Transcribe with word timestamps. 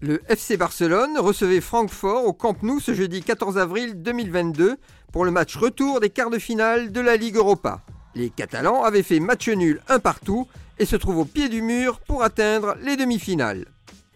Le 0.00 0.22
FC 0.30 0.56
Barcelone 0.56 1.18
recevait 1.18 1.60
Francfort 1.60 2.24
au 2.24 2.32
Camp 2.32 2.62
Nou 2.62 2.78
ce 2.78 2.94
jeudi 2.94 3.24
14 3.24 3.58
avril 3.58 4.00
2022 4.00 4.76
pour 5.12 5.24
le 5.24 5.32
match 5.32 5.56
retour 5.56 5.98
des 5.98 6.10
quarts 6.10 6.30
de 6.30 6.38
finale 6.38 6.92
de 6.92 7.00
la 7.00 7.16
Ligue 7.16 7.34
Europa. 7.34 7.80
Les 8.14 8.30
Catalans 8.30 8.82
avaient 8.82 9.02
fait 9.02 9.20
match 9.20 9.48
nul 9.48 9.80
un 9.88 9.98
partout 9.98 10.48
et 10.78 10.84
se 10.84 10.96
trouvent 10.96 11.18
au 11.18 11.24
pied 11.24 11.48
du 11.48 11.62
mur 11.62 12.00
pour 12.00 12.22
atteindre 12.22 12.76
les 12.82 12.96
demi-finales. 12.96 13.66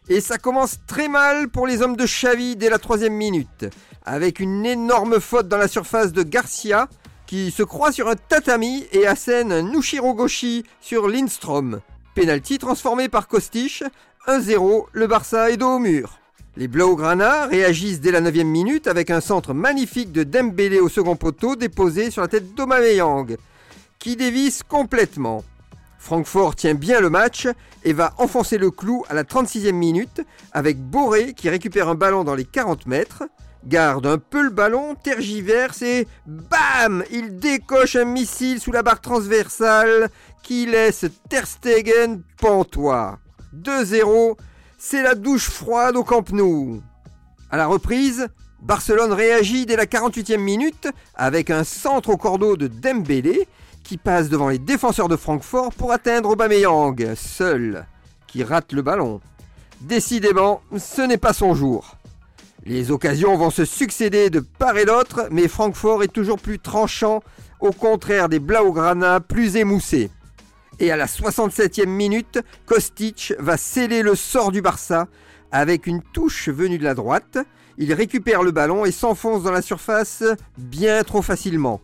Et 0.09 0.21
ça 0.21 0.37
commence 0.37 0.79
très 0.87 1.09
mal 1.09 1.49
pour 1.49 1.67
les 1.67 1.81
hommes 1.81 1.97
de 1.97 2.05
Xavi 2.05 2.57
dès 2.57 2.69
la 2.69 2.79
troisième 2.79 3.15
minute, 3.15 3.67
avec 4.05 4.41
une 4.41 4.67
énorme 4.67 5.21
faute 5.21 5.49
dans 5.49 5.57
la 5.57 5.69
surface 5.69 6.13
de 6.13 6.23
Garcia 6.23 6.89
qui 7.27 7.51
se 7.51 7.63
croit 7.63 7.93
sur 7.93 8.09
un 8.09 8.17
tatami 8.17 8.85
et 8.93 9.07
assène 9.07 9.53
un 9.53 9.63
Nushiro 9.63 10.13
Goshi 10.15 10.65
sur 10.81 11.09
Lindstrom. 11.09 11.81
Penalty 12.15 12.59
transformé 12.59 13.09
par 13.09 13.29
Kostic, 13.29 13.83
1-0, 14.27 14.87
le 14.93 15.07
Barça 15.07 15.51
est 15.51 15.57
dos 15.57 15.77
au 15.77 15.79
mur. 15.79 16.19
Les 16.57 16.69
Blaugrana 16.69 17.47
réagissent 17.47 18.01
dès 18.01 18.13
la 18.13 18.21
9 18.21 18.35
minute 18.45 18.87
avec 18.87 19.11
un 19.11 19.21
centre 19.21 19.55
magnifique 19.55 20.13
de 20.13 20.23
Dembélé 20.23 20.81
au 20.81 20.89
second 20.89 21.17
poteau 21.17 21.57
déposé 21.57 22.11
sur 22.11 22.23
la 22.23 22.29
tête 22.29 22.55
d'Omameyang, 22.55 23.37
qui 23.99 24.17
dévisse 24.17 24.63
complètement. 24.63 25.45
Francfort 25.99 26.55
tient 26.55 26.75
bien 26.75 27.01
le 27.01 27.09
match 27.09 27.49
et 27.83 27.95
va 27.95 28.13
enfoncer 28.19 28.59
le 28.59 28.71
clou 28.71 29.05
à 29.09 29.15
la 29.15 29.25
36e 29.25 29.73
minute 29.73 30.21
avec 30.53 30.79
Boré 30.79 31.33
qui 31.33 31.49
récupère 31.49 31.89
un 31.89 31.95
ballon 31.95 32.25
dans 32.25 32.35
les 32.35 32.45
40 32.45 32.87
mètres, 32.87 33.23
garde 33.65 34.07
un 34.07 34.19
peu 34.19 34.43
le 34.43 34.51
ballon, 34.51 34.95
tergiverse 34.97 35.81
et 35.81 36.07
BAM 36.27 37.05
Il 37.11 37.39
décoche 37.39 37.97
un 37.97 38.05
missile 38.05 38.61
sous 38.61 38.71
la 38.71 38.83
barre 38.83 39.01
transversale 39.01 40.11
qui 40.43 40.67
laisse 40.67 41.07
Ter 41.31 41.47
Stegen 41.47 42.23
pantois. 42.39 43.19
2-0, 43.57 44.37
c'est 44.77 45.03
la 45.03 45.15
douche 45.15 45.49
froide 45.49 45.97
au 45.97 46.05
Camp 46.05 46.31
Nou. 46.33 46.83
À 47.51 47.57
la 47.57 47.67
reprise, 47.67 48.29
Barcelone 48.61 49.13
réagit 49.13 49.65
dès 49.65 49.77
la 49.77 49.87
48e 49.87 50.39
minute 50.39 50.89
avec 51.15 51.51
un 51.51 51.65
centre 51.65 52.11
au 52.11 52.17
cordeau 52.17 52.57
de 52.57 52.67
Dembélé 52.67 53.47
qui 53.85 53.99
passe 53.99 54.29
devant 54.29 54.49
les 54.49 54.59
défenseurs 54.59 55.09
de 55.09 55.17
Francfort 55.17 55.73
pour 55.75 55.93
atteindre 55.93 56.31
Aubameyang, 56.31 57.15
seul, 57.15 57.87
qui 58.27 58.43
rate 58.43 58.73
le 58.73 58.83
ballon. 58.83 59.21
Décidément, 59.83 60.63
ce 60.77 61.03
n'est 61.03 61.19
pas 61.19 61.35
son 61.35 61.55
jour. 61.55 61.97
Les 62.65 62.91
occasions 62.91 63.37
vont 63.37 63.51
se 63.51 63.67
succéder 63.67 64.31
de 64.31 64.41
part 64.41 64.79
et 64.79 64.87
d'autre, 64.87 65.29
mais 65.31 65.49
Francfort 65.49 66.03
est 66.03 66.13
toujours 66.13 66.39
plus 66.39 66.59
tranchant, 66.59 67.23
au 67.61 67.71
contraire 67.71 68.31
des 68.31 68.39
Blaugrana 68.39 69.21
plus 69.21 69.57
émoussés. 69.57 70.11
Et 70.81 70.91
à 70.91 70.97
la 70.97 71.07
67e 71.07 71.87
minute, 71.87 72.41
Kostic 72.67 73.35
va 73.39 73.57
sceller 73.57 74.03
le 74.03 74.15
sort 74.15 74.51
du 74.51 74.63
Barça 74.63 75.07
avec 75.53 75.87
une 75.87 76.03
touche 76.03 76.49
venue 76.49 76.79
de 76.79 76.85
la 76.85 76.95
droite. 76.95 77.39
Il 77.77 77.93
récupère 77.93 78.43
le 78.43 78.51
ballon 78.51 78.85
et 78.85 78.91
s'enfonce 78.91 79.43
dans 79.43 79.53
la 79.53 79.63
surface 79.63 80.25
bien 80.57 81.05
trop 81.05 81.23
facilement 81.23 81.81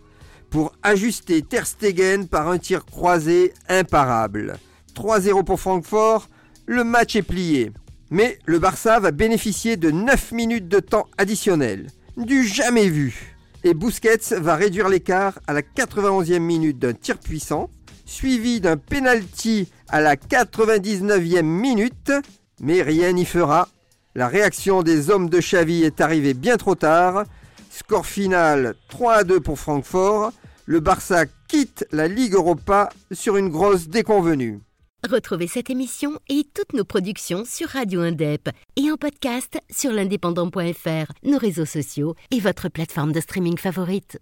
pour 0.51 0.73
ajuster 0.83 1.43
Ter 1.43 1.67
Stegen 1.67 2.27
par 2.27 2.49
un 2.49 2.59
tir 2.59 2.85
croisé 2.85 3.55
imparable. 3.69 4.59
3-0 4.95 5.45
pour 5.45 5.61
Francfort, 5.61 6.29
le 6.67 6.85
match 6.85 7.17
est 7.17 7.23
plié. 7.23 7.73
Mais 8.11 8.39
le 8.45 8.59
Barça 8.59 8.99
va 8.99 9.13
bénéficier 9.13 9.77
de 9.77 9.91
9 9.91 10.33
minutes 10.33 10.69
de 10.69 10.81
temps 10.81 11.07
additionnel, 11.17 11.87
du 12.17 12.47
jamais 12.47 12.89
vu. 12.89 13.37
Et 13.63 13.75
Busquets 13.75 14.35
va 14.37 14.57
réduire 14.57 14.89
l'écart 14.89 15.39
à 15.47 15.53
la 15.53 15.63
91e 15.63 16.41
minute 16.41 16.79
d'un 16.79 16.93
tir 16.93 17.19
puissant 17.19 17.71
suivi 18.11 18.61
d'un 18.61 18.77
penalty 18.77 19.69
à 19.89 20.01
la 20.01 20.17
99e 20.17 21.43
minute, 21.43 22.13
mais 22.61 22.83
rien 22.83 23.13
n'y 23.13 23.25
fera. 23.25 23.69
La 24.17 24.27
réaction 24.27 24.83
des 24.83 25.11
hommes 25.11 25.31
de 25.31 25.39
Xavi 25.39 25.85
est 25.85 26.01
arrivée 26.01 26.35
bien 26.35 26.57
trop 26.57 26.75
tard. 26.75 27.25
Score 27.71 28.05
final 28.05 28.75
3 28.89 29.15
à 29.15 29.25
2 29.25 29.41
pour 29.41 29.59
Francfort. 29.59 30.33
Le 30.67 30.81
Barça 30.81 31.25
quitte 31.49 31.87
la 31.93 32.09
Ligue 32.09 32.35
Europa 32.35 32.91
sur 33.13 33.37
une 33.37 33.49
grosse 33.49 33.89
déconvenue. 33.89 34.61
Retrouvez 35.09 35.47
cette 35.47 35.71
émission 35.71 36.19
et 36.29 36.45
toutes 36.53 36.75
nos 36.75 36.85
productions 36.85 37.45
sur 37.47 37.69
Radio 37.69 38.03
Indep 38.03 38.51
et 38.77 38.91
en 38.91 38.97
podcast 38.97 39.59
sur 39.71 39.93
l'indépendant.fr, 39.93 41.13
nos 41.23 41.39
réseaux 41.39 41.65
sociaux 41.65 42.15
et 42.31 42.41
votre 42.41 42.69
plateforme 42.69 43.13
de 43.13 43.21
streaming 43.21 43.57
favorite. 43.57 44.19